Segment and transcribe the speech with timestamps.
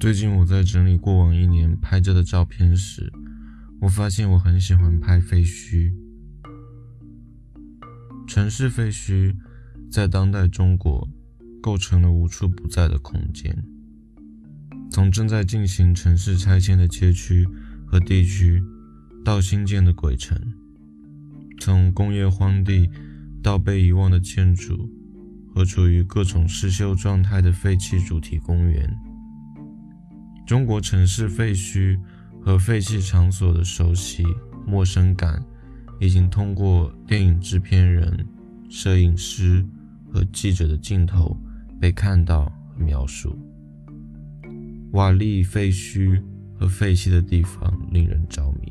[0.00, 3.12] 最近我在整理过往一年拍着的照片时，
[3.82, 5.92] 我发现我很喜欢拍废墟。
[8.26, 9.36] 城市废墟
[9.90, 11.06] 在当代中国
[11.60, 13.62] 构成了无处不在的空间，
[14.90, 17.46] 从正在进行城市拆迁的街区
[17.86, 18.62] 和地区，
[19.22, 20.38] 到新建的鬼城；
[21.60, 22.88] 从工业荒地
[23.42, 24.88] 到被遗忘的建筑
[25.54, 28.88] 和处于各种失修状态的废弃主题公园。
[30.46, 31.98] 中国城市废墟
[32.40, 34.24] 和废弃场所的熟悉
[34.66, 35.44] 陌生感，
[36.00, 38.26] 已经通过电影制片人、
[38.68, 39.64] 摄影师
[40.12, 41.36] 和记者的镜头
[41.80, 43.38] 被看到和描述。
[44.92, 46.20] 瓦砾废墟
[46.58, 48.69] 和废弃的地方令人着迷，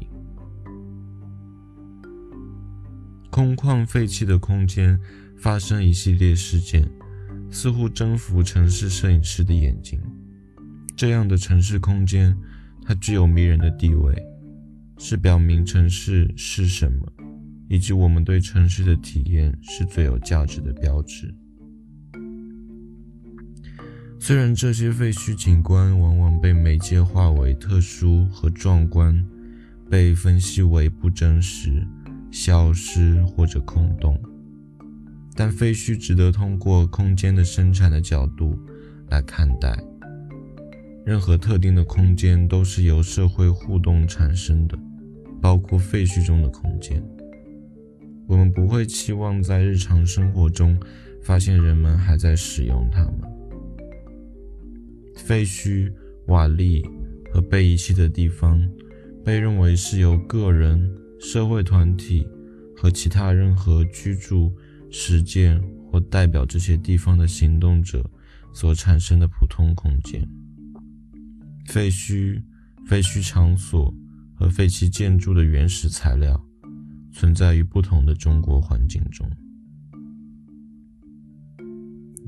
[3.29, 4.99] 空旷废弃的空间
[5.37, 6.89] 发生一系列事件，
[7.51, 9.99] 似乎征服城市摄影师的眼睛。
[10.95, 12.35] 这样的城市空间，
[12.83, 14.15] 它具有迷人的地位，
[14.97, 17.13] 是表明城市是什么，
[17.69, 21.33] 以及我们对城市的体验是最有价值的标志。
[24.19, 29.25] 虽然这些废墟景观往往被媒介化为特殊和壮观，
[29.89, 31.87] 被分析为不真实、
[32.31, 34.19] 消失或者空洞，
[35.35, 38.57] 但废墟值得通过空间的生产的角度
[39.09, 39.77] 来看待。
[41.05, 44.77] 任何特定的空间都是由社会互动产生的，
[45.41, 47.03] 包括废墟中的空间。
[48.27, 50.79] 我们不会期望在日常生活中
[51.23, 53.13] 发现人们还在使用它们。
[55.15, 55.91] 废墟、
[56.27, 56.85] 瓦砾
[57.33, 58.61] 和被遗弃的地方，
[59.25, 62.25] 被认为是由个人、社会团体
[62.75, 64.51] 和其他任何居住、
[64.89, 65.61] 实践
[65.91, 68.09] 或代表这些地方的行动者
[68.53, 70.27] 所产生的普通空间。
[71.65, 72.41] 废墟、
[72.87, 73.93] 废墟场所
[74.33, 76.41] 和废弃建筑的原始材料，
[77.11, 79.29] 存在于不同的中国环境中。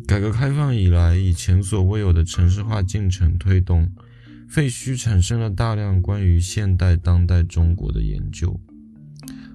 [0.06, 3.90] 改革开放以来，以前所未有的城市化进程推动，
[4.50, 8.60] 废墟产生了大量关于现代当代中国的研究。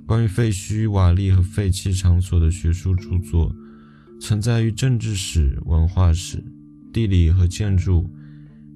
[0.07, 3.55] 关于废墟、瓦砾和废弃场所的学术著作，
[4.21, 6.45] 存在于政治史、文化史、
[6.93, 8.09] 地理和建筑。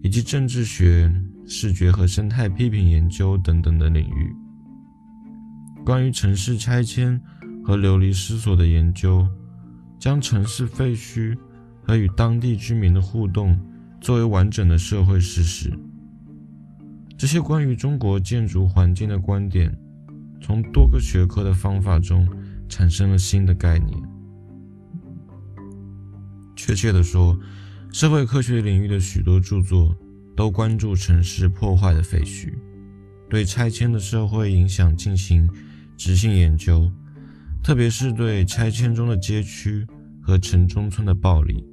[0.02, 1.12] 以及政治学、
[1.46, 4.34] 视觉和生态批评研究等等的领域，
[5.84, 7.20] 关于城市拆迁
[7.62, 9.28] 和流离失所的研究，
[9.98, 11.36] 将城市废墟
[11.82, 13.60] 和与当地居民的互动
[14.00, 15.70] 作为完整的社会事实。
[17.18, 19.70] 这些关于中国建筑环境的观点，
[20.40, 22.28] 从多个学科的方法中
[22.68, 23.96] 产生了新的概念。
[26.56, 27.38] 确切的说，
[27.92, 29.96] 社会科学领域的许多著作
[30.36, 32.52] 都关注城市破坏的废墟，
[33.28, 35.48] 对拆迁的社会影响进行
[35.96, 36.90] 执行研究，
[37.62, 39.86] 特别是对拆迁中的街区
[40.22, 41.64] 和城中村的暴力、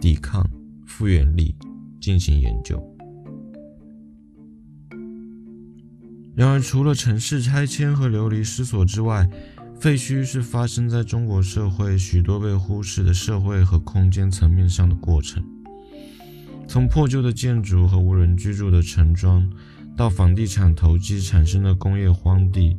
[0.00, 0.48] 抵抗、
[0.86, 1.54] 复原力
[2.00, 2.95] 进行研究。
[6.36, 9.26] 然而，除了城市拆迁和流离失所之外，
[9.80, 15.42] 废墟是发生在中国社会许多被忽视的社会和空间层面上的过程。
[16.68, 19.50] 从破旧的建筑和无人居住的城庄，
[19.96, 22.76] 到房地产投机产生的工业荒地，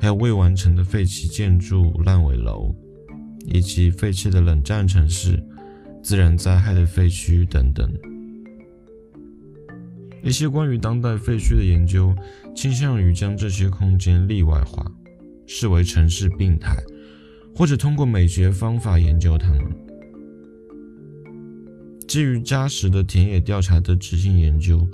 [0.00, 2.74] 还有未完成的废弃建筑、烂尾楼，
[3.44, 5.40] 以及废弃的冷战城市、
[6.02, 7.88] 自然灾害的废墟等等。
[10.24, 12.12] 一些关于当代废墟的研究
[12.56, 14.90] 倾向于将这些空间例外化，
[15.46, 16.74] 视为城市病态，
[17.54, 19.60] 或者通过美学方法研究它们。
[22.08, 24.88] 基于扎实的田野调查的执行研究，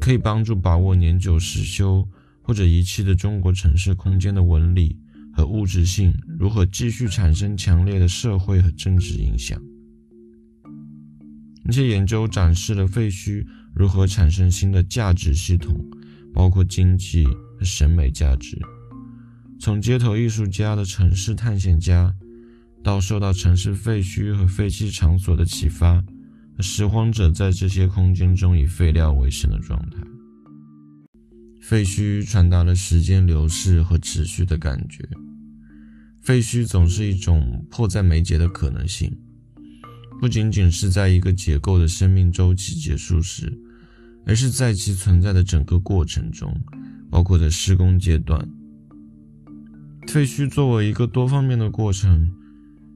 [0.00, 2.06] 可以帮助把握年久失修
[2.42, 4.96] 或者遗弃的中国城市空间的纹理
[5.34, 9.60] 和物质性如何继续产生强烈的社会和政治影响。
[11.66, 13.44] 这些研究展示了废墟
[13.74, 15.74] 如何产生新的价值系统，
[16.32, 17.24] 包括经济
[17.58, 18.58] 和审美价值。
[19.58, 22.14] 从街头艺术家的城市探险家，
[22.82, 26.02] 到受到城市废墟和废弃场所的启发。
[26.62, 29.96] 拾荒者在这些空间中以废料为生的状态。
[31.62, 35.08] 废墟传达了时间流逝和持续的感觉。
[36.20, 39.10] 废墟总是一种迫在眉睫的可能性，
[40.20, 43.50] 不仅仅是在一个结构的生命周期结束时，
[44.26, 46.54] 而是在其存在的整个过程中，
[47.10, 48.48] 包括在施工阶段。
[50.08, 52.30] 废墟作为一个多方面的过程。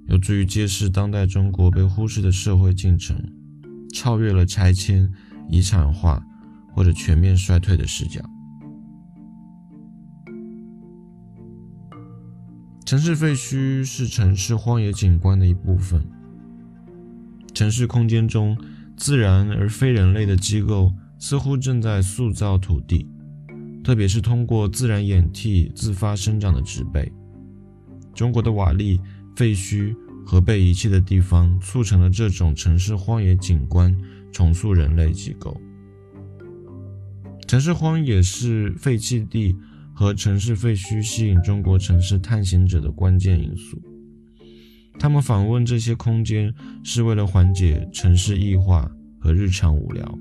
[0.06, 3.16] 有助于揭示当代中国被忽视的社会进程，
[3.94, 5.10] 超越了拆迁、
[5.48, 6.22] 遗产化
[6.74, 8.20] 或者全面衰退的视角。
[12.84, 16.06] 城市废墟是城市荒野景观的一部分。
[17.54, 18.58] 城市空间中，
[18.98, 20.92] 自然而非人类的机构
[21.24, 23.08] 似乎正在塑造土地，
[23.82, 27.10] 特别是通过自然演替自发生长的植被。
[28.14, 29.00] 中国的瓦砾
[29.34, 33.96] 废墟和被遗弃的地方，促成了这种城市荒野景观
[34.30, 35.58] 重塑人类机构。
[37.48, 39.56] 城市荒野是废弃地。
[39.96, 43.80] 和城市废墟吸引中国城市探险者的关键因素。
[44.98, 50.18] 他们访问这些空间是为了缓解城市异化和日常无聊。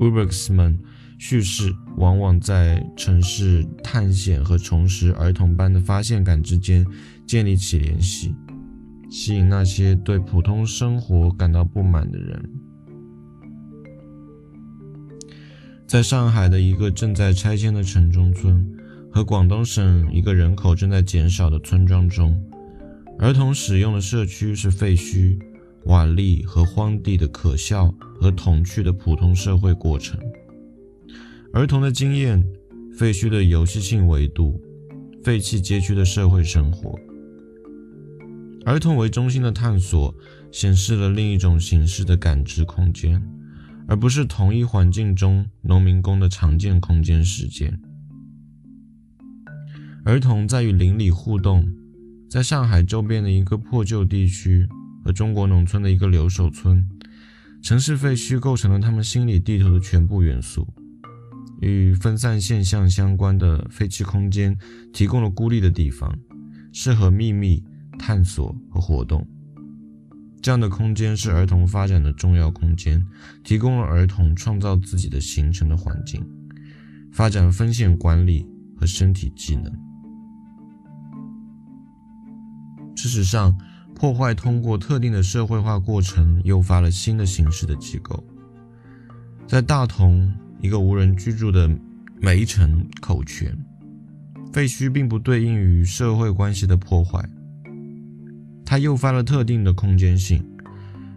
[0.00, 0.78] Urbex 们
[1.18, 6.86] 叙事往往在城市探险和重拾儿童般的发现感之间
[7.26, 8.34] 建立起联系，
[9.10, 12.50] 吸引那些对普通生活感到不满的人。
[15.86, 18.66] 在上海的一个正在拆迁的城中村
[19.12, 22.34] 和广东省一个人口正在减少的村庄中，
[23.18, 25.38] 儿童使用的社区是废墟、
[25.84, 30.18] 瓦砾和荒地的可笑和童趣的普通社会过程。
[31.52, 32.44] 儿童的经验、
[32.96, 34.60] 废墟的游戏性维度、
[35.24, 36.98] 废弃街区的社会生活，
[38.64, 40.14] 儿童为中心的探索
[40.52, 43.22] 显示了另一种形式的感知空间。
[43.88, 47.76] 而不是同一环境中农民工的常见空间时间。
[50.04, 51.68] 儿童在与邻里互动，
[52.30, 54.68] 在上海周边的一个破旧地区
[55.04, 56.86] 和中国农村的一个留守村，
[57.62, 60.66] 城市废墟构成了他们心理地图的全部元素。
[61.60, 64.56] 与分散现象相关的废弃空间
[64.94, 66.18] 提供了孤立的地方，
[66.72, 67.62] 适合秘密
[67.98, 69.26] 探索和活动。
[70.40, 73.04] 这样的空间是儿童发展的重要空间，
[73.44, 76.26] 提供了儿童创造自己的形成的环境，
[77.12, 79.70] 发展风险管理和身体技能。
[82.96, 83.54] 事实上，
[84.00, 88.24] 破坏通过特定的社会化过程，诱发了新的形式的机构。
[89.46, 90.32] 在大同
[90.62, 91.70] 一个无人居住的
[92.18, 93.54] 煤城口泉，
[94.54, 97.22] 废墟并不对应于社会关系的破坏。
[98.64, 100.42] 它诱发了特定的空间性，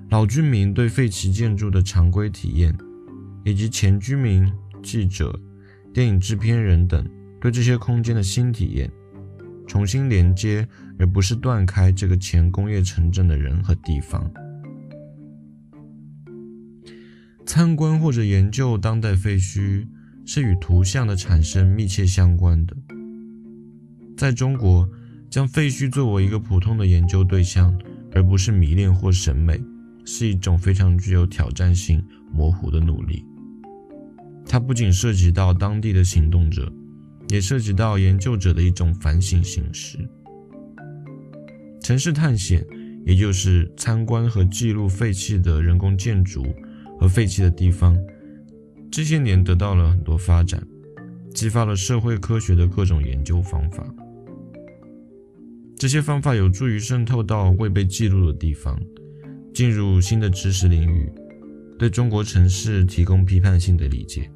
[0.09, 2.77] 老居民对废弃建筑的常规体验，
[3.45, 4.51] 以及前居民、
[4.83, 5.39] 记者、
[5.93, 7.07] 电影制片人等
[7.39, 8.91] 对这些空间的新体验，
[9.67, 10.67] 重新连接
[10.97, 14.31] 而不是断开这个前工业城镇的人和地方。
[17.45, 19.87] 参观或者研究当代废墟
[20.25, 22.75] 是与图像的产生密切相关的，
[24.17, 24.89] 在中国。
[25.29, 27.75] 将废墟作为一个普通的研究对象，
[28.11, 29.59] 而不是迷恋或审美，
[30.05, 33.25] 是一种非常具有挑战性、模糊的努力。
[34.45, 36.71] 它不仅涉及到当地的行动者，
[37.29, 39.97] 也涉及到研究者的一种反省形式。
[41.81, 42.65] 城市探险，
[43.05, 46.45] 也就是参观和记录废弃的人工建筑
[46.99, 47.97] 和废弃的地方，
[48.91, 50.65] 这些年得到了很多发展，
[51.33, 53.85] 激发了社会科学的各种研究方法。
[55.77, 58.79] 这些方法有助于渗透到未被记录的地方，
[59.53, 61.11] 进入新的知识领域，
[61.77, 64.31] 对中国城市提供批判性的理解。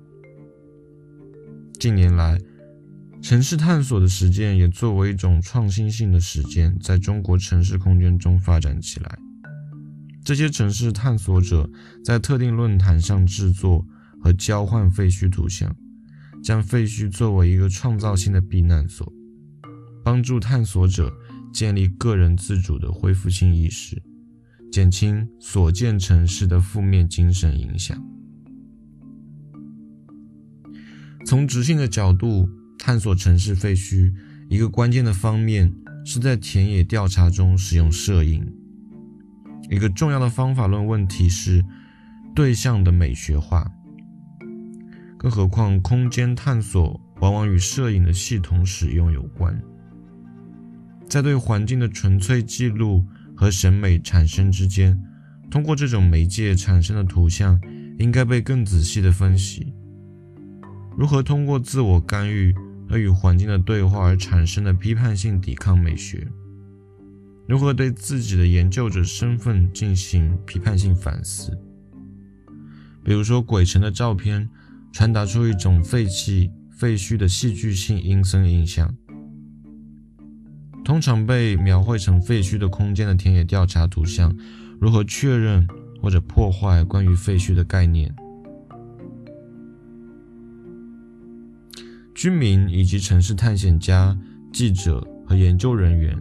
[1.80, 2.38] 近年来，
[3.22, 9.18] 城市探索的实践也作为一种创新性的实践，在中国城市空间中发展起来。
[10.24, 11.70] 这些城市探索者
[12.04, 13.86] 在特定论坛上制作
[14.22, 15.76] 和交换废墟图像，
[16.44, 19.12] 将废墟作为一个创造性的避难所，
[20.04, 21.12] 帮助探索者。
[21.54, 24.00] 建立个人自主的恢复性意识，
[24.72, 27.98] 减轻所见城市的负面精神影响。
[31.26, 32.48] 从直性的角度
[32.80, 34.14] 探索城市废墟，
[34.50, 35.74] 一个关键的方面
[36.06, 38.46] 是在田野调查中使用摄影。
[39.70, 41.64] 一个重要的方法论问题是
[42.34, 43.70] 对象的美学化。
[45.18, 49.60] 更何况，空间探索往往与摄影的系统使用有关。
[51.10, 53.04] 在对环境的纯粹记录
[53.36, 54.98] 和审美产生之间，
[55.50, 57.60] 通过这种媒介产生的图像
[57.98, 59.74] 应该被更仔细的分析。
[60.98, 62.56] 如何通过自我干预
[62.90, 66.28] 和与环境的对话而产生的批判性抵抗美学？
[67.48, 71.58] 如何对自己的研究者身份进行批判性反思？
[73.04, 74.50] 比如说，鬼城的照片
[74.92, 78.94] 传达出一种废弃废墟的戏剧性阴森印象。
[80.84, 84.36] 通常被描绘成废墟的空间的田野调查图像，
[84.80, 85.68] 如何确认
[86.02, 88.14] 或者破坏关于废墟的概念？
[92.18, 94.18] 居民以及城市探险家、
[94.52, 96.20] 记者和研究人员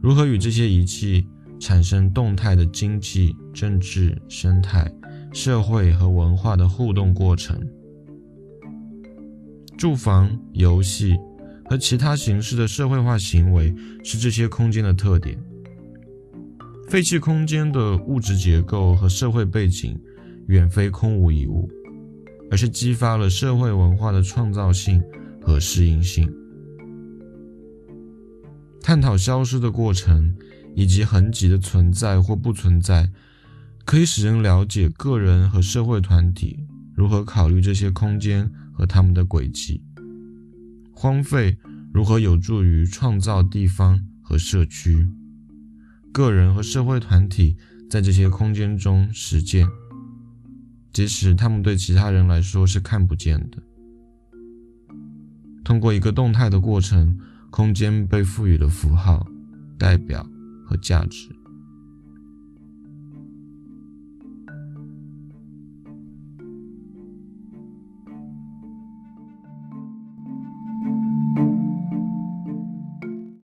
[0.00, 1.28] 如何与这些仪器
[1.60, 4.90] 产生动态的经济、政治、生态、
[5.34, 7.60] 社会和文化的互动过程？
[9.76, 11.14] 住房、游戏
[11.66, 15.38] 和其他形式的社会化行为是这些空间的特点。
[16.88, 20.00] 废弃空间的物质结构和社会背景
[20.46, 21.68] 远非空无一物，
[22.50, 25.02] 而是激发了社会文化的创造性
[25.48, 26.32] 和适应性。
[28.82, 30.36] 探讨消失的过程
[30.74, 33.10] 以及痕迹的存在或不存在，
[33.84, 38.48] 可以使人了解个人和社会团体如何考虑这些空间。
[38.78, 39.82] 和他们的轨迹，
[40.92, 41.58] 荒废
[41.92, 45.04] 如何有助于创造地方和社区，
[46.12, 47.56] 个人和社会团体
[47.90, 49.66] 在这些空间中实践，
[50.92, 53.60] 即使他们对其他人来说是看不见的。
[55.68, 57.14] 通过一个动态的过程，
[57.50, 59.26] 空间被赋予了符号、
[59.78, 60.26] 代表
[60.64, 61.28] 和价值。